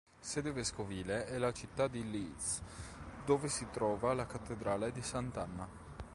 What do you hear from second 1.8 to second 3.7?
di Leeds, dove si